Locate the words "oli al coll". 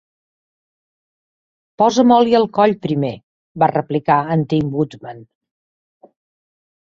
2.15-2.73